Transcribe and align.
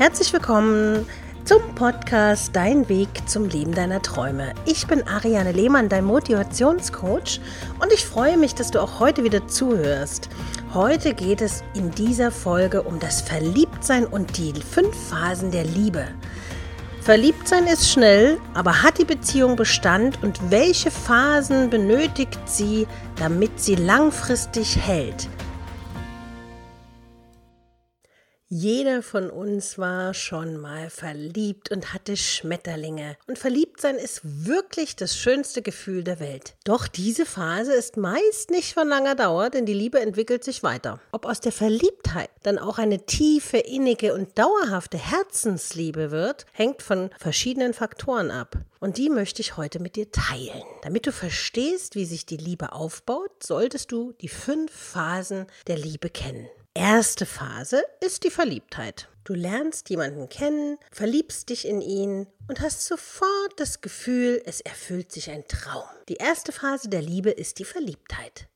Herzlich 0.00 0.32
willkommen 0.32 1.04
zum 1.44 1.74
Podcast 1.74 2.56
Dein 2.56 2.88
Weg 2.88 3.10
zum 3.26 3.44
Leben 3.44 3.74
deiner 3.74 4.00
Träume. 4.00 4.54
Ich 4.64 4.86
bin 4.86 5.06
Ariane 5.06 5.52
Lehmann, 5.52 5.90
dein 5.90 6.06
Motivationscoach 6.06 7.38
und 7.82 7.92
ich 7.92 8.06
freue 8.06 8.38
mich, 8.38 8.54
dass 8.54 8.70
du 8.70 8.80
auch 8.80 8.98
heute 8.98 9.24
wieder 9.24 9.46
zuhörst. 9.46 10.30
Heute 10.72 11.12
geht 11.12 11.42
es 11.42 11.62
in 11.74 11.90
dieser 11.90 12.30
Folge 12.30 12.80
um 12.80 12.98
das 12.98 13.20
Verliebtsein 13.20 14.06
und 14.06 14.38
die 14.38 14.54
fünf 14.54 14.96
Phasen 15.10 15.50
der 15.50 15.64
Liebe. 15.64 16.06
Verliebtsein 17.02 17.66
ist 17.66 17.90
schnell, 17.90 18.38
aber 18.54 18.82
hat 18.82 18.96
die 18.96 19.04
Beziehung 19.04 19.54
Bestand 19.54 20.22
und 20.22 20.50
welche 20.50 20.90
Phasen 20.90 21.68
benötigt 21.68 22.38
sie, 22.46 22.86
damit 23.16 23.60
sie 23.60 23.74
langfristig 23.74 24.78
hält? 24.78 25.28
Jeder 28.52 29.04
von 29.04 29.30
uns 29.30 29.78
war 29.78 30.12
schon 30.12 30.56
mal 30.56 30.90
verliebt 30.90 31.70
und 31.70 31.94
hatte 31.94 32.16
Schmetterlinge. 32.16 33.16
Und 33.28 33.38
verliebt 33.38 33.80
sein 33.80 33.94
ist 33.94 34.22
wirklich 34.24 34.96
das 34.96 35.16
schönste 35.16 35.62
Gefühl 35.62 36.02
der 36.02 36.18
Welt. 36.18 36.56
Doch 36.64 36.88
diese 36.88 37.26
Phase 37.26 37.72
ist 37.72 37.96
meist 37.96 38.50
nicht 38.50 38.74
von 38.74 38.88
langer 38.88 39.14
Dauer, 39.14 39.50
denn 39.50 39.66
die 39.66 39.72
Liebe 39.72 40.00
entwickelt 40.00 40.42
sich 40.42 40.64
weiter. 40.64 40.98
Ob 41.12 41.26
aus 41.26 41.38
der 41.38 41.52
Verliebtheit 41.52 42.28
dann 42.42 42.58
auch 42.58 42.78
eine 42.78 43.06
tiefe, 43.06 43.58
innige 43.58 44.14
und 44.14 44.36
dauerhafte 44.36 44.98
Herzensliebe 44.98 46.10
wird, 46.10 46.44
hängt 46.50 46.82
von 46.82 47.10
verschiedenen 47.20 47.72
Faktoren 47.72 48.32
ab. 48.32 48.56
Und 48.80 48.98
die 48.98 49.10
möchte 49.10 49.42
ich 49.42 49.58
heute 49.58 49.78
mit 49.78 49.94
dir 49.94 50.10
teilen. 50.10 50.64
Damit 50.82 51.06
du 51.06 51.12
verstehst, 51.12 51.94
wie 51.94 52.04
sich 52.04 52.26
die 52.26 52.38
Liebe 52.38 52.72
aufbaut, 52.72 53.44
solltest 53.44 53.92
du 53.92 54.12
die 54.20 54.28
fünf 54.28 54.72
Phasen 54.72 55.46
der 55.68 55.78
Liebe 55.78 56.10
kennen. 56.10 56.48
Erste 56.74 57.26
Phase 57.26 57.82
ist 58.00 58.22
die 58.22 58.30
Verliebtheit. 58.30 59.08
Du 59.24 59.34
lernst 59.34 59.90
jemanden 59.90 60.28
kennen, 60.28 60.78
verliebst 60.92 61.48
dich 61.48 61.66
in 61.66 61.80
ihn 61.80 62.28
und 62.46 62.60
hast 62.60 62.86
sofort 62.86 63.54
das 63.56 63.80
Gefühl, 63.80 64.40
es 64.46 64.60
erfüllt 64.60 65.10
sich 65.10 65.30
ein 65.30 65.48
Traum. 65.48 65.88
Die 66.08 66.14
erste 66.14 66.52
Phase 66.52 66.88
der 66.88 67.02
Liebe 67.02 67.30
ist 67.30 67.58
die 67.58 67.64
Verliebtheit. 67.64 68.46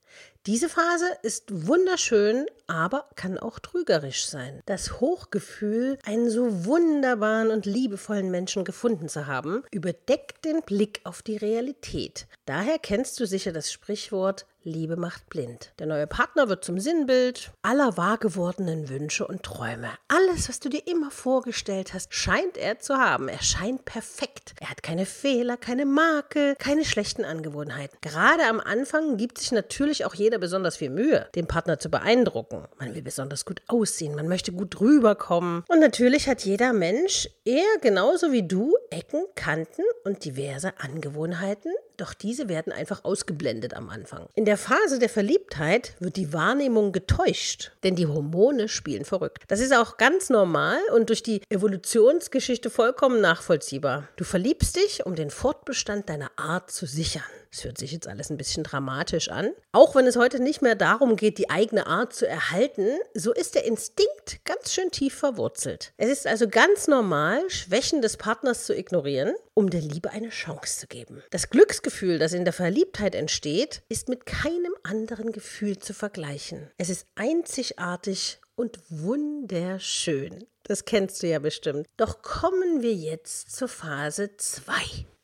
Diese 0.47 0.69
Phase 0.69 1.07
ist 1.23 1.67
wunderschön, 1.67 2.47
aber 2.69 3.09
kann 3.17 3.37
auch 3.37 3.59
trügerisch 3.59 4.27
sein. 4.27 4.61
Das 4.67 5.01
Hochgefühl, 5.01 5.99
einen 6.05 6.31
so 6.31 6.67
wunderbaren 6.67 7.51
und 7.51 7.67
liebevollen 7.67 8.31
Menschen 8.31 8.65
gefunden 8.65 9.09
zu 9.09 9.27
haben, 9.27 9.65
überdeckt 9.73 10.45
den 10.45 10.63
Blick 10.63 11.01
auf 11.05 11.23
die 11.23 11.39
Realität. 11.39 12.27
Daher 12.45 12.79
kennst 12.79 13.19
du 13.19 13.27
sicher 13.27 13.53
das 13.53 13.73
Sprichwort 13.73 14.47
Liebe 14.65 14.97
macht 14.97 15.29
blind. 15.29 15.73
Der 15.79 15.87
neue 15.87 16.07
Partner 16.07 16.49
wird 16.49 16.65
zum 16.65 16.79
Sinnbild 16.79 17.53
aller 17.63 17.99
wahr 17.99 18.17
gewordenen 18.17 18.89
Wünsche 18.89 19.27
und 19.27 19.43
Träume. 19.43 19.91
Alles, 20.09 20.49
was 20.49 20.59
du 20.59 20.71
dir 20.71 20.87
immer 20.87 21.11
vorgestellt 21.11 21.93
hast, 21.93 22.15
scheint 22.15 22.57
er 22.57 22.79
zu 22.79 22.97
haben. 22.97 23.29
Er 23.29 23.43
scheint 23.43 23.85
perfekt. 23.85 24.55
Er 24.61 24.71
hat 24.71 24.83
keine 24.83 25.05
Fehler, 25.05 25.59
keine 25.59 25.85
Makel, 25.85 26.57
keine 26.57 26.87
schlechten 26.87 27.25
Angewohnheiten. 27.25 27.99
Gerade 28.01 28.45
am 28.45 28.59
Anfang 28.59 29.19
gibt 29.19 29.39
sich 29.39 29.53
natürlich 29.53 30.07
auch 30.07 30.15
jeder 30.15 30.39
besonders 30.39 30.79
viel 30.79 30.91
Mühe, 30.91 31.29
den 31.35 31.47
Partner 31.47 31.79
zu 31.79 31.91
beeindrucken. 31.91 32.65
Man 32.79 32.95
will 32.95 33.03
besonders 33.03 33.45
gut 33.45 33.61
aussehen, 33.69 34.15
man 34.15 34.29
möchte 34.29 34.53
gut 34.53 34.81
rüberkommen. 34.81 35.65
Und 35.69 35.81
natürlich 35.81 36.27
hat 36.27 36.43
jeder 36.43 36.73
Mensch, 36.73 37.29
er 37.45 37.65
genauso 37.83 38.33
wie 38.33 38.47
du, 38.47 38.75
Ecken, 38.91 39.27
Kanten 39.35 39.83
und 40.05 40.25
diverse 40.25 40.73
Angewohnheiten, 40.79 41.73
doch 41.97 42.15
diese 42.15 42.49
werden 42.49 42.73
einfach 42.73 43.05
ausgeblendet 43.05 43.75
am 43.75 43.89
Anfang. 43.89 44.27
In 44.35 44.45
der 44.45 44.57
Phase 44.57 44.99
der 44.99 45.09
Verliebtheit 45.09 45.95
wird 46.01 46.17
die 46.17 46.33
Wahrnehmung 46.33 46.93
getäuscht, 46.93 47.73
denn 47.83 47.97
die 47.97 48.07
Hormone 48.07 48.69
spielen 48.69 49.05
verrückt. 49.05 49.45
Das 49.49 49.61
ist 49.61 49.75
auch 49.75 49.97
ganz 49.97 50.31
normal 50.31 50.79
und 50.95 51.09
durch 51.09 51.23
die 51.23 51.43
Evolutionsgeschichte 51.51 52.71
vollkommen 52.71 53.21
nachvollziehbar. 53.21 54.09
Du 54.17 54.25
verliebst 54.25 54.77
dich, 54.77 55.07
um 55.07 55.15
den 55.15 55.31
Fortbestand 55.31 56.09
deiner 56.09 56.31
Art 56.37 56.71
zu 56.71 56.87
sichern. 56.87 57.23
Es 57.55 57.63
hört 57.63 57.79
sich 57.79 57.93
jetzt 57.93 58.09
alles 58.09 58.31
ein 58.31 58.37
bisschen 58.37 58.65
dramatisch 58.65 59.29
an. 59.29 59.51
Auch 59.71 59.95
wenn 59.95 60.09
es 60.09 60.17
heute 60.17 60.43
nicht 60.43 60.61
mehr 60.61 60.75
darum 60.75 61.15
geht, 61.15 61.39
die 61.39 61.51
eigene 61.51 61.87
Art 61.87 62.13
zu 62.13 62.27
erhalten, 62.27 62.89
so 63.15 63.33
ist 63.33 63.55
der 63.55 63.65
Instinkt 63.65 64.45
ganz 64.45 64.73
schön 64.73 64.91
tief 64.91 65.15
verwurzelt. 65.15 65.93
Es 65.97 66.09
ist 66.09 66.27
also 66.27 66.49
ganz 66.49 66.89
normal, 66.89 67.49
Schwächen 67.49 68.03
des 68.03 68.17
Partners 68.17 68.67
zu 68.67 68.77
ignorieren, 68.77 69.35
um 69.55 69.71
der 69.71 69.81
Liebe 69.81 70.11
eine 70.11 70.31
Chance 70.31 70.81
zu 70.81 70.87
geben. 70.87 71.23
Das 71.31 71.51
Glücksgefühl, 71.51 72.19
das 72.19 72.33
in 72.33 72.45
der 72.45 72.53
Verliebtheit 72.53 73.15
entsteht, 73.15 73.83
ist 73.89 74.09
mit 74.09 74.27
keinem 74.27 74.75
anderen 74.83 75.33
Gefühl 75.33 75.79
zu 75.79 75.95
vergleichen. 75.95 76.71
Es 76.77 76.89
ist 76.89 77.07
einzigartig 77.15 78.41
und 78.57 78.79
wunderschön. 78.89 80.45
Das 80.65 80.85
kennst 80.85 81.23
du 81.23 81.29
ja 81.29 81.39
bestimmt. 81.39 81.87
Doch 81.97 82.23
kommen 82.23 82.83
wir 82.83 82.95
jetzt 82.95 83.55
zur 83.55 83.69
Phase 83.69 84.37
2. 84.37 84.73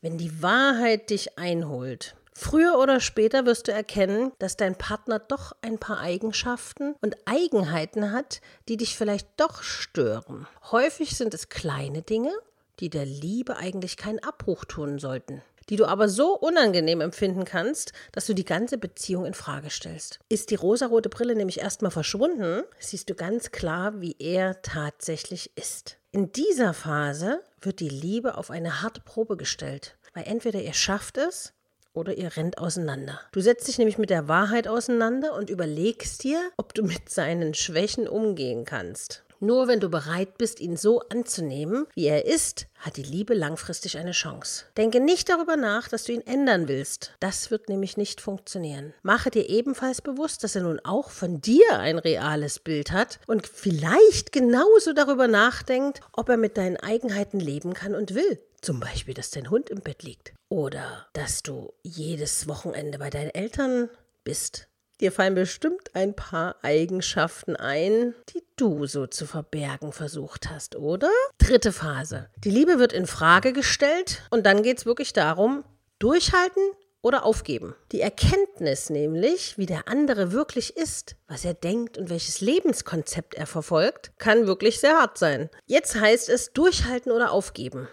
Wenn 0.00 0.18
die 0.18 0.42
Wahrheit 0.42 1.10
dich 1.10 1.38
einholt, 1.38 2.14
Früher 2.32 2.78
oder 2.78 3.00
später 3.00 3.44
wirst 3.44 3.68
du 3.68 3.72
erkennen, 3.72 4.32
dass 4.38 4.56
dein 4.56 4.74
Partner 4.74 5.18
doch 5.18 5.52
ein 5.60 5.76
paar 5.76 5.98
Eigenschaften 5.98 6.94
und 7.02 7.14
Eigenheiten 7.26 8.12
hat, 8.12 8.40
die 8.66 8.78
dich 8.78 8.96
vielleicht 8.96 9.28
doch 9.36 9.62
stören. 9.62 10.46
Häufig 10.70 11.18
sind 11.18 11.34
es 11.34 11.50
kleine 11.50 12.00
Dinge, 12.00 12.32
die 12.80 12.90
der 12.90 13.04
Liebe 13.04 13.56
eigentlich 13.56 13.96
keinen 13.96 14.18
Abbruch 14.20 14.64
tun 14.64 14.98
sollten, 14.98 15.42
die 15.68 15.76
du 15.76 15.86
aber 15.86 16.08
so 16.08 16.36
unangenehm 16.36 17.00
empfinden 17.00 17.44
kannst, 17.44 17.92
dass 18.12 18.26
du 18.26 18.34
die 18.34 18.44
ganze 18.44 18.78
Beziehung 18.78 19.26
in 19.26 19.34
Frage 19.34 19.70
stellst. 19.70 20.18
Ist 20.28 20.50
die 20.50 20.56
rosarote 20.56 21.08
Brille 21.08 21.36
nämlich 21.36 21.60
erstmal 21.60 21.90
verschwunden, 21.90 22.62
siehst 22.78 23.10
du 23.10 23.14
ganz 23.14 23.52
klar, 23.52 24.00
wie 24.00 24.16
er 24.18 24.62
tatsächlich 24.62 25.56
ist. 25.56 25.98
In 26.12 26.32
dieser 26.32 26.74
Phase 26.74 27.42
wird 27.60 27.80
die 27.80 27.88
Liebe 27.88 28.36
auf 28.36 28.50
eine 28.50 28.82
harte 28.82 29.00
Probe 29.00 29.36
gestellt, 29.36 29.96
weil 30.14 30.24
entweder 30.26 30.60
ihr 30.60 30.74
schafft 30.74 31.18
es 31.18 31.52
oder 31.92 32.16
ihr 32.16 32.36
rennt 32.36 32.58
auseinander. 32.58 33.20
Du 33.32 33.40
setzt 33.40 33.68
dich 33.68 33.78
nämlich 33.78 33.98
mit 33.98 34.10
der 34.10 34.28
Wahrheit 34.28 34.68
auseinander 34.68 35.34
und 35.34 35.50
überlegst 35.50 36.24
dir, 36.24 36.50
ob 36.56 36.74
du 36.74 36.82
mit 36.82 37.08
seinen 37.10 37.54
Schwächen 37.54 38.08
umgehen 38.08 38.64
kannst. 38.64 39.24
Nur 39.40 39.68
wenn 39.68 39.80
du 39.80 39.88
bereit 39.88 40.36
bist, 40.36 40.60
ihn 40.60 40.76
so 40.76 41.00
anzunehmen, 41.08 41.86
wie 41.94 42.04
er 42.04 42.26
ist, 42.26 42.66
hat 42.78 42.98
die 42.98 43.02
Liebe 43.02 43.32
langfristig 43.32 43.96
eine 43.96 44.12
Chance. 44.12 44.66
Denke 44.76 45.00
nicht 45.00 45.30
darüber 45.30 45.56
nach, 45.56 45.88
dass 45.88 46.04
du 46.04 46.12
ihn 46.12 46.26
ändern 46.26 46.68
willst. 46.68 47.14
Das 47.20 47.50
wird 47.50 47.70
nämlich 47.70 47.96
nicht 47.96 48.20
funktionieren. 48.20 48.92
Mache 49.02 49.30
dir 49.30 49.48
ebenfalls 49.48 50.02
bewusst, 50.02 50.44
dass 50.44 50.56
er 50.56 50.62
nun 50.62 50.78
auch 50.84 51.08
von 51.08 51.40
dir 51.40 51.78
ein 51.78 51.98
reales 51.98 52.58
Bild 52.58 52.92
hat 52.92 53.18
und 53.26 53.46
vielleicht 53.46 54.32
genauso 54.32 54.92
darüber 54.92 55.26
nachdenkt, 55.26 56.02
ob 56.12 56.28
er 56.28 56.36
mit 56.36 56.58
deinen 56.58 56.76
Eigenheiten 56.76 57.40
leben 57.40 57.72
kann 57.72 57.94
und 57.94 58.14
will. 58.14 58.38
Zum 58.60 58.78
Beispiel, 58.78 59.14
dass 59.14 59.30
dein 59.30 59.48
Hund 59.48 59.70
im 59.70 59.80
Bett 59.80 60.02
liegt. 60.02 60.34
Oder 60.50 61.06
dass 61.14 61.42
du 61.42 61.72
jedes 61.82 62.46
Wochenende 62.46 62.98
bei 62.98 63.08
deinen 63.08 63.30
Eltern 63.30 63.88
bist. 64.22 64.68
Dir 65.00 65.12
fallen 65.12 65.34
bestimmt 65.34 65.94
ein 65.94 66.14
paar 66.14 66.56
Eigenschaften 66.62 67.56
ein, 67.56 68.14
die 68.34 68.42
du 68.56 68.86
so 68.86 69.06
zu 69.06 69.26
verbergen 69.26 69.92
versucht 69.92 70.50
hast, 70.50 70.76
oder? 70.76 71.10
Dritte 71.38 71.72
Phase. 71.72 72.28
Die 72.44 72.50
Liebe 72.50 72.78
wird 72.78 72.92
in 72.92 73.06
Frage 73.06 73.54
gestellt 73.54 74.22
und 74.30 74.44
dann 74.44 74.62
geht 74.62 74.78
es 74.78 74.86
wirklich 74.86 75.14
darum, 75.14 75.64
durchhalten 75.98 76.62
oder 77.00 77.24
aufgeben. 77.24 77.74
Die 77.92 78.02
Erkenntnis 78.02 78.90
nämlich, 78.90 79.56
wie 79.56 79.64
der 79.64 79.88
andere 79.88 80.32
wirklich 80.32 80.76
ist, 80.76 81.16
was 81.28 81.46
er 81.46 81.54
denkt 81.54 81.96
und 81.96 82.10
welches 82.10 82.42
Lebenskonzept 82.42 83.34
er 83.34 83.46
verfolgt, 83.46 84.12
kann 84.18 84.46
wirklich 84.46 84.80
sehr 84.80 84.98
hart 84.98 85.16
sein. 85.16 85.48
Jetzt 85.64 85.98
heißt 85.98 86.28
es 86.28 86.52
durchhalten 86.52 87.10
oder 87.10 87.32
aufgeben. 87.32 87.88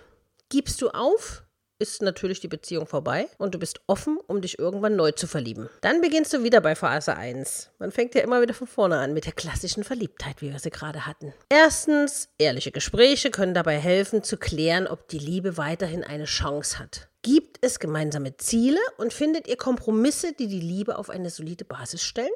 Gibst 0.50 0.82
du 0.82 0.90
auf, 0.90 1.44
ist 1.80 2.02
natürlich 2.02 2.40
die 2.40 2.48
Beziehung 2.48 2.88
vorbei 2.88 3.28
und 3.38 3.54
du 3.54 3.60
bist 3.60 3.82
offen, 3.88 4.18
um 4.28 4.42
dich 4.42 4.60
irgendwann 4.60 4.96
neu 4.96 5.12
zu 5.12 5.28
verlieben. 5.28 5.70
Dann 5.82 6.02
beginnst 6.02 6.34
du 6.34 6.44
wieder 6.44 6.62
bei 6.62 6.76
Phase 6.76 7.16
1. 7.16 7.70
Man 7.80 7.92
fängt 7.92 8.16
ja 8.16 8.22
immer 8.22 8.42
wieder 8.42 8.54
von 8.54 8.68
vorne 8.68 8.98
an 8.98 9.14
mit 9.14 9.26
der 9.26 9.34
klassischen 9.34 9.84
Verliebtheit, 9.84 10.42
wie 10.42 10.52
wir 10.52 10.60
sie 10.60 10.70
gerade 10.70 11.06
hatten. 11.06 11.34
Erstens, 11.50 12.30
ehrliche 12.38 12.72
Gespräche 12.72 13.32
können 13.32 13.54
dabei 13.54 13.78
helfen 13.78 14.24
zu 14.24 14.38
klären, 14.38 14.88
ob 14.88 15.08
die 15.08 15.20
Liebe 15.20 15.58
weiterhin 15.58 16.04
eine 16.04 16.26
Chance 16.26 16.80
hat. 16.80 17.10
Gibt 17.22 17.58
es 17.62 17.80
gemeinsame 17.80 18.38
Ziele 18.38 18.80
und 18.98 19.12
findet 19.12 19.48
ihr 19.48 19.58
Kompromisse, 19.58 20.34
die 20.34 20.48
die 20.48 20.62
Liebe 20.62 20.98
auf 20.98 21.10
eine 21.10 21.30
solide 21.30 21.66
Basis 21.66 22.02
stellen? 22.02 22.32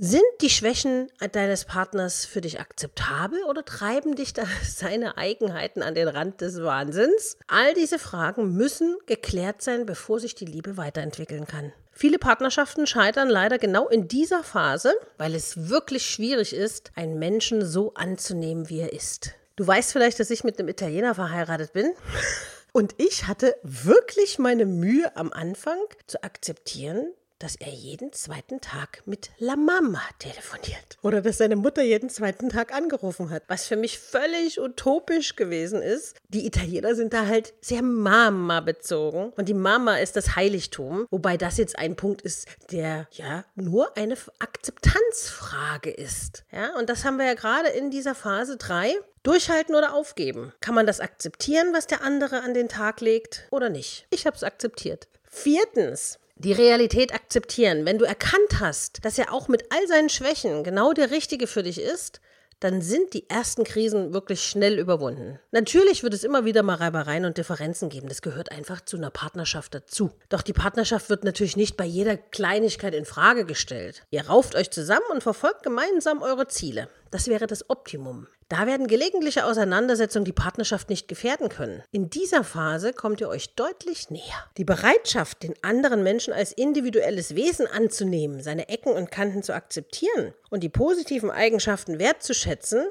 Sind 0.00 0.22
die 0.42 0.48
Schwächen 0.48 1.10
deines 1.32 1.64
Partners 1.64 2.24
für 2.24 2.40
dich 2.40 2.60
akzeptabel 2.60 3.42
oder 3.42 3.64
treiben 3.64 4.14
dich 4.14 4.32
da 4.32 4.44
seine 4.64 5.16
Eigenheiten 5.16 5.82
an 5.82 5.96
den 5.96 6.06
Rand 6.06 6.40
des 6.40 6.62
Wahnsinns? 6.62 7.36
All 7.48 7.74
diese 7.74 7.98
Fragen 7.98 8.52
müssen 8.54 8.96
geklärt 9.06 9.60
sein, 9.60 9.86
bevor 9.86 10.20
sich 10.20 10.36
die 10.36 10.44
Liebe 10.44 10.76
weiterentwickeln 10.76 11.48
kann. 11.48 11.72
Viele 11.90 12.20
Partnerschaften 12.20 12.86
scheitern 12.86 13.28
leider 13.28 13.58
genau 13.58 13.88
in 13.88 14.06
dieser 14.06 14.44
Phase, 14.44 14.94
weil 15.16 15.34
es 15.34 15.68
wirklich 15.68 16.06
schwierig 16.06 16.54
ist, 16.54 16.92
einen 16.94 17.18
Menschen 17.18 17.66
so 17.66 17.92
anzunehmen, 17.94 18.68
wie 18.68 18.78
er 18.78 18.92
ist. 18.92 19.32
Du 19.56 19.66
weißt 19.66 19.90
vielleicht, 19.90 20.20
dass 20.20 20.30
ich 20.30 20.44
mit 20.44 20.60
einem 20.60 20.68
Italiener 20.68 21.16
verheiratet 21.16 21.72
bin. 21.72 21.92
Und 22.72 22.94
ich 22.98 23.26
hatte 23.26 23.56
wirklich 23.64 24.38
meine 24.38 24.64
Mühe 24.64 25.16
am 25.16 25.32
Anfang 25.32 25.80
zu 26.06 26.22
akzeptieren, 26.22 27.12
dass 27.38 27.56
er 27.56 27.72
jeden 27.72 28.12
zweiten 28.12 28.60
Tag 28.60 29.02
mit 29.06 29.30
La 29.38 29.56
Mama 29.56 30.02
telefoniert. 30.18 30.98
Oder 31.02 31.20
dass 31.20 31.38
seine 31.38 31.56
Mutter 31.56 31.82
jeden 31.82 32.10
zweiten 32.10 32.48
Tag 32.48 32.74
angerufen 32.74 33.30
hat. 33.30 33.44
Was 33.48 33.66
für 33.66 33.76
mich 33.76 33.98
völlig 33.98 34.60
utopisch 34.60 35.36
gewesen 35.36 35.82
ist. 35.82 36.16
Die 36.28 36.46
Italiener 36.46 36.94
sind 36.94 37.12
da 37.12 37.26
halt 37.26 37.54
sehr 37.60 37.82
Mama 37.82 38.60
bezogen. 38.60 39.32
Und 39.36 39.48
die 39.48 39.54
Mama 39.54 39.98
ist 39.98 40.16
das 40.16 40.36
Heiligtum. 40.36 41.06
Wobei 41.10 41.36
das 41.36 41.56
jetzt 41.58 41.78
ein 41.78 41.96
Punkt 41.96 42.22
ist, 42.22 42.48
der 42.70 43.06
ja 43.12 43.44
nur 43.54 43.96
eine 43.96 44.16
Akzeptanzfrage 44.38 45.90
ist. 45.90 46.44
Ja, 46.52 46.76
und 46.78 46.88
das 46.88 47.04
haben 47.04 47.18
wir 47.18 47.26
ja 47.26 47.34
gerade 47.34 47.68
in 47.68 47.90
dieser 47.90 48.14
Phase 48.14 48.56
3. 48.56 48.94
Durchhalten 49.22 49.74
oder 49.74 49.94
aufgeben? 49.94 50.52
Kann 50.60 50.74
man 50.74 50.86
das 50.86 51.00
akzeptieren, 51.00 51.72
was 51.72 51.86
der 51.86 52.02
andere 52.02 52.40
an 52.40 52.54
den 52.54 52.68
Tag 52.68 53.00
legt 53.00 53.46
oder 53.50 53.68
nicht? 53.68 54.06
Ich 54.10 54.26
habe 54.26 54.36
es 54.36 54.42
akzeptiert. 54.42 55.08
Viertens, 55.24 56.18
die 56.38 56.52
Realität 56.52 57.12
akzeptieren. 57.14 57.84
Wenn 57.84 57.98
du 57.98 58.04
erkannt 58.04 58.60
hast, 58.60 59.04
dass 59.04 59.18
er 59.18 59.32
auch 59.32 59.48
mit 59.48 59.64
all 59.70 59.86
seinen 59.86 60.08
Schwächen 60.08 60.64
genau 60.64 60.92
der 60.92 61.10
Richtige 61.10 61.46
für 61.46 61.62
dich 61.62 61.80
ist, 61.80 62.20
dann 62.60 62.82
sind 62.82 63.14
die 63.14 63.28
ersten 63.30 63.62
Krisen 63.62 64.12
wirklich 64.12 64.42
schnell 64.42 64.78
überwunden. 64.78 65.38
Natürlich 65.52 66.02
wird 66.02 66.14
es 66.14 66.24
immer 66.24 66.44
wieder 66.44 66.62
mal 66.64 66.74
Reibereien 66.74 67.24
und 67.24 67.38
Differenzen 67.38 67.88
geben. 67.88 68.08
Das 68.08 68.22
gehört 68.22 68.50
einfach 68.50 68.80
zu 68.80 68.96
einer 68.96 69.10
Partnerschaft 69.10 69.74
dazu. 69.74 70.10
Doch 70.28 70.42
die 70.42 70.52
Partnerschaft 70.52 71.08
wird 71.08 71.22
natürlich 71.22 71.56
nicht 71.56 71.76
bei 71.76 71.84
jeder 71.84 72.16
Kleinigkeit 72.16 72.94
in 72.94 73.04
Frage 73.04 73.44
gestellt. 73.44 74.04
Ihr 74.10 74.26
rauft 74.26 74.56
euch 74.56 74.70
zusammen 74.70 75.06
und 75.12 75.22
verfolgt 75.22 75.62
gemeinsam 75.62 76.20
eure 76.20 76.48
Ziele. 76.48 76.88
Das 77.10 77.28
wäre 77.28 77.46
das 77.46 77.68
Optimum. 77.70 78.26
Da 78.48 78.66
werden 78.66 78.86
gelegentliche 78.86 79.44
Auseinandersetzungen 79.44 80.24
die 80.24 80.32
Partnerschaft 80.32 80.88
nicht 80.88 81.06
gefährden 81.06 81.50
können. 81.50 81.82
In 81.90 82.08
dieser 82.08 82.44
Phase 82.44 82.94
kommt 82.94 83.20
ihr 83.20 83.28
euch 83.28 83.54
deutlich 83.54 84.08
näher. 84.08 84.46
Die 84.56 84.64
Bereitschaft, 84.64 85.42
den 85.42 85.54
anderen 85.62 86.02
Menschen 86.02 86.32
als 86.32 86.52
individuelles 86.52 87.34
Wesen 87.34 87.66
anzunehmen, 87.66 88.42
seine 88.42 88.68
Ecken 88.70 88.92
und 88.92 89.10
Kanten 89.10 89.42
zu 89.42 89.54
akzeptieren 89.54 90.32
und 90.48 90.62
die 90.62 90.70
positiven 90.70 91.30
Eigenschaften 91.30 91.98
wertzuschätzen, 91.98 92.86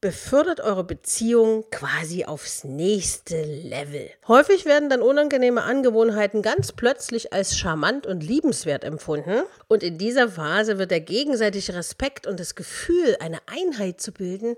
befördert 0.00 0.60
eure 0.60 0.84
Beziehung 0.84 1.64
quasi 1.70 2.24
aufs 2.24 2.64
nächste 2.64 3.42
Level. 3.42 4.10
Häufig 4.26 4.64
werden 4.64 4.88
dann 4.88 5.02
unangenehme 5.02 5.62
Angewohnheiten 5.62 6.40
ganz 6.40 6.72
plötzlich 6.72 7.32
als 7.32 7.58
charmant 7.58 8.06
und 8.06 8.22
liebenswert 8.22 8.82
empfunden 8.82 9.42
und 9.68 9.82
in 9.82 9.98
dieser 9.98 10.30
Phase 10.30 10.78
wird 10.78 10.90
der 10.90 11.00
gegenseitige 11.00 11.74
Respekt 11.74 12.26
und 12.26 12.40
das 12.40 12.54
Gefühl, 12.54 13.16
eine 13.20 13.38
Einheit 13.46 14.00
zu 14.00 14.12
bilden, 14.12 14.56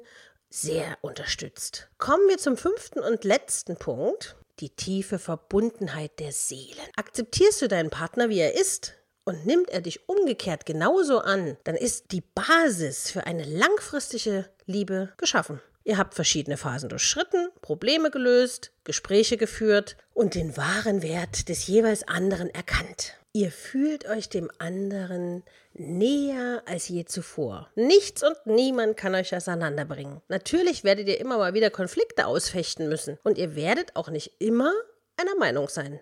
sehr 0.49 0.97
unterstützt. 1.01 1.89
Kommen 1.99 2.29
wir 2.29 2.39
zum 2.39 2.57
fünften 2.57 3.01
und 3.01 3.25
letzten 3.25 3.77
Punkt, 3.77 4.37
die 4.61 4.71
tiefe 4.71 5.19
Verbundenheit 5.19 6.21
der 6.21 6.31
Seelen. 6.31 6.79
Akzeptierst 6.97 7.63
du 7.63 7.69
deinen 7.69 7.91
Partner, 7.91 8.29
wie 8.29 8.39
er 8.39 8.55
ist? 8.55 8.95
Und 9.25 9.47
nimmt 9.47 9.71
er 9.71 9.81
dich 9.81 10.09
umgekehrt 10.09 10.67
genauso 10.67 11.21
an, 11.21 11.57
dann 11.65 11.77
ist 11.77 12.11
die 12.11 12.23
Basis 12.23 13.11
für 13.11 13.27
eine 13.27 13.45
langfristige 13.45 14.49
Liebe 14.67 15.13
geschaffen. 15.17 15.61
Ihr 15.85 15.99
habt 15.99 16.15
verschiedene 16.15 16.57
Phasen 16.57 16.89
durchschritten, 16.89 17.49
Probleme 17.61 18.11
gelöst, 18.11 18.73
Gespräche 18.85 19.37
geführt 19.37 19.97
und 20.15 20.35
den 20.35 20.57
wahren 20.57 21.03
Wert 21.03 21.49
des 21.49 21.67
jeweils 21.67 22.07
anderen 22.07 22.51
erkannt. 22.51 23.15
Ihr 23.33 23.51
fühlt 23.51 24.07
euch 24.09 24.29
dem 24.29 24.51
anderen 24.59 25.43
näher 25.73 26.63
als 26.67 26.89
je 26.89 27.05
zuvor. 27.05 27.71
Nichts 27.75 28.23
und 28.23 28.37
niemand 28.45 28.97
kann 28.97 29.15
euch 29.15 29.35
auseinanderbringen. 29.35 30.21
Natürlich 30.29 30.85
werdet 30.85 31.09
ihr 31.09 31.19
immer 31.19 31.39
mal 31.39 31.55
wieder 31.55 31.71
Konflikte 31.71 32.27
ausfechten 32.27 32.89
müssen 32.89 33.19
und 33.25 33.39
ihr 33.39 33.57
werdet 33.57 33.97
auch 33.97 34.11
nicht 34.11 34.33
immer 34.39 34.73
einer 35.17 35.35
Meinung 35.37 35.69
sein. 35.69 35.99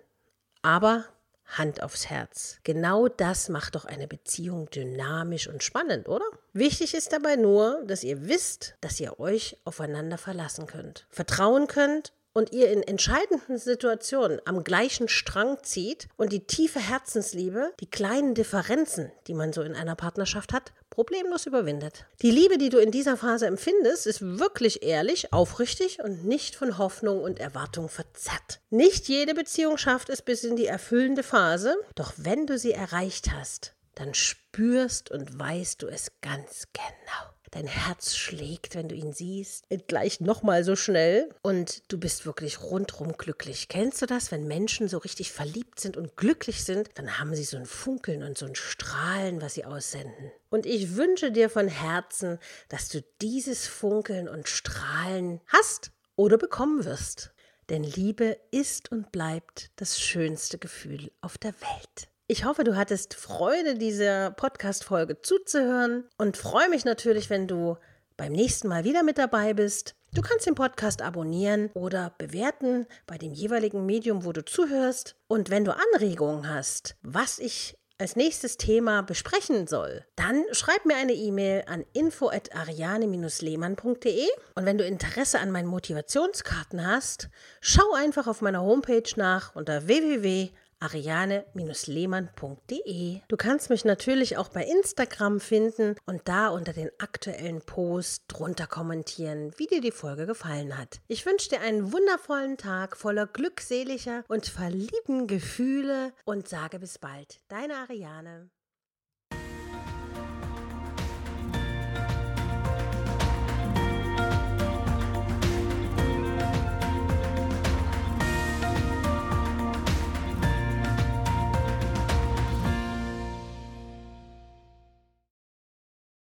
Aber 0.62 1.04
Hand 1.50 1.82
aufs 1.82 2.08
Herz. 2.08 2.58
Genau 2.64 3.08
das 3.08 3.48
macht 3.48 3.74
doch 3.74 3.84
eine 3.84 4.06
Beziehung 4.06 4.70
dynamisch 4.70 5.48
und 5.48 5.62
spannend, 5.62 6.08
oder? 6.08 6.24
Wichtig 6.52 6.94
ist 6.94 7.12
dabei 7.12 7.36
nur, 7.36 7.82
dass 7.86 8.04
ihr 8.04 8.28
wisst, 8.28 8.76
dass 8.80 9.00
ihr 9.00 9.20
euch 9.20 9.56
aufeinander 9.64 10.18
verlassen 10.18 10.66
könnt, 10.66 11.06
vertrauen 11.10 11.66
könnt 11.66 12.12
und 12.32 12.52
ihr 12.52 12.70
in 12.70 12.82
entscheidenden 12.82 13.58
Situationen 13.58 14.40
am 14.44 14.62
gleichen 14.64 15.08
Strang 15.08 15.58
zieht 15.62 16.08
und 16.16 16.32
die 16.32 16.46
tiefe 16.46 16.80
Herzensliebe, 16.80 17.72
die 17.80 17.90
kleinen 17.90 18.34
Differenzen, 18.34 19.10
die 19.26 19.34
man 19.34 19.52
so 19.52 19.62
in 19.62 19.74
einer 19.74 19.96
Partnerschaft 19.96 20.52
hat, 20.52 20.72
problemlos 20.90 21.46
überwindet. 21.46 22.04
Die 22.20 22.30
Liebe, 22.30 22.58
die 22.58 22.68
du 22.68 22.78
in 22.78 22.90
dieser 22.90 23.16
Phase 23.16 23.46
empfindest, 23.46 24.06
ist 24.06 24.20
wirklich 24.38 24.82
ehrlich, 24.82 25.32
aufrichtig 25.32 26.02
und 26.02 26.24
nicht 26.24 26.56
von 26.56 26.76
Hoffnung 26.78 27.22
und 27.22 27.38
Erwartung 27.38 27.88
verzerrt. 27.88 28.60
Nicht 28.70 29.08
jede 29.08 29.34
Beziehung 29.34 29.78
schafft 29.78 30.10
es 30.10 30.20
bis 30.20 30.44
in 30.44 30.56
die 30.56 30.66
erfüllende 30.66 31.22
Phase, 31.22 31.76
doch 31.94 32.12
wenn 32.16 32.46
du 32.46 32.58
sie 32.58 32.72
erreicht 32.72 33.32
hast, 33.32 33.74
dann 33.94 34.14
spürst 34.14 35.10
und 35.10 35.38
weißt 35.38 35.82
du 35.82 35.86
es 35.86 36.12
ganz 36.20 36.68
genau. 36.72 37.34
Dein 37.52 37.66
Herz 37.66 38.14
schlägt, 38.14 38.76
wenn 38.76 38.88
du 38.88 38.94
ihn 38.94 39.12
siehst, 39.12 39.64
gleich 39.88 40.20
nochmal 40.20 40.62
so 40.62 40.76
schnell 40.76 41.28
und 41.42 41.82
du 41.90 41.98
bist 41.98 42.24
wirklich 42.24 42.62
rundrum 42.62 43.16
glücklich. 43.16 43.66
Kennst 43.66 44.00
du 44.00 44.06
das, 44.06 44.30
wenn 44.30 44.46
Menschen 44.46 44.88
so 44.88 44.98
richtig 44.98 45.32
verliebt 45.32 45.80
sind 45.80 45.96
und 45.96 46.16
glücklich 46.16 46.62
sind, 46.64 46.90
dann 46.94 47.18
haben 47.18 47.34
sie 47.34 47.42
so 47.42 47.56
ein 47.56 47.66
Funkeln 47.66 48.22
und 48.22 48.38
so 48.38 48.46
ein 48.46 48.54
Strahlen, 48.54 49.42
was 49.42 49.54
sie 49.54 49.64
aussenden. 49.64 50.30
Und 50.48 50.64
ich 50.64 50.94
wünsche 50.94 51.32
dir 51.32 51.50
von 51.50 51.66
Herzen, 51.66 52.38
dass 52.68 52.88
du 52.88 53.02
dieses 53.20 53.66
Funkeln 53.66 54.28
und 54.28 54.48
Strahlen 54.48 55.40
hast 55.48 55.90
oder 56.14 56.38
bekommen 56.38 56.84
wirst. 56.84 57.32
Denn 57.68 57.82
Liebe 57.82 58.36
ist 58.52 58.92
und 58.92 59.10
bleibt 59.10 59.70
das 59.76 60.00
schönste 60.00 60.58
Gefühl 60.58 61.10
auf 61.20 61.36
der 61.36 61.54
Welt. 61.54 62.08
Ich 62.32 62.44
hoffe, 62.44 62.62
du 62.62 62.76
hattest 62.76 63.14
Freude, 63.14 63.74
dieser 63.74 64.30
Podcast-Folge 64.30 65.20
zuzuhören 65.20 66.04
und 66.16 66.36
freue 66.36 66.68
mich 66.68 66.84
natürlich, 66.84 67.28
wenn 67.28 67.48
du 67.48 67.76
beim 68.16 68.30
nächsten 68.30 68.68
Mal 68.68 68.84
wieder 68.84 69.02
mit 69.02 69.18
dabei 69.18 69.52
bist. 69.52 69.96
Du 70.14 70.22
kannst 70.22 70.46
den 70.46 70.54
Podcast 70.54 71.02
abonnieren 71.02 71.70
oder 71.74 72.14
bewerten 72.18 72.86
bei 73.08 73.18
dem 73.18 73.32
jeweiligen 73.32 73.84
Medium, 73.84 74.24
wo 74.24 74.30
du 74.30 74.44
zuhörst. 74.44 75.16
Und 75.26 75.50
wenn 75.50 75.64
du 75.64 75.74
Anregungen 75.74 76.48
hast, 76.48 76.94
was 77.02 77.40
ich 77.40 77.76
als 77.98 78.14
nächstes 78.14 78.58
Thema 78.58 79.02
besprechen 79.02 79.66
soll, 79.66 80.04
dann 80.14 80.44
schreib 80.52 80.86
mir 80.86 80.98
eine 80.98 81.14
E-Mail 81.14 81.64
an 81.66 81.84
info@ariane-lehmann.de 81.94 84.28
und 84.54 84.66
wenn 84.66 84.78
du 84.78 84.86
Interesse 84.86 85.40
an 85.40 85.50
meinen 85.50 85.66
Motivationskarten 85.66 86.86
hast, 86.86 87.28
schau 87.60 87.92
einfach 87.94 88.28
auf 88.28 88.40
meiner 88.40 88.62
Homepage 88.62 89.10
nach 89.16 89.56
unter 89.56 89.88
www 89.88 90.50
ariane-lehmann.de. 90.80 93.20
Du 93.28 93.36
kannst 93.36 93.70
mich 93.70 93.84
natürlich 93.84 94.36
auch 94.36 94.48
bei 94.48 94.64
Instagram 94.64 95.38
finden 95.40 95.94
und 96.06 96.22
da 96.26 96.48
unter 96.48 96.72
den 96.72 96.90
aktuellen 96.98 97.62
Post 97.62 98.24
drunter 98.28 98.66
kommentieren, 98.66 99.52
wie 99.56 99.66
dir 99.66 99.80
die 99.80 99.92
Folge 99.92 100.26
gefallen 100.26 100.76
hat. 100.76 101.00
Ich 101.08 101.24
wünsche 101.26 101.48
dir 101.50 101.60
einen 101.60 101.92
wundervollen 101.92 102.56
Tag 102.56 102.96
voller 102.96 103.26
glückseliger 103.26 104.24
und 104.28 104.46
verliebten 104.46 105.26
Gefühle 105.26 106.12
und 106.24 106.48
sage 106.48 106.78
bis 106.78 106.98
bald. 106.98 107.40
Deine 107.48 107.76
Ariane. 107.76 108.48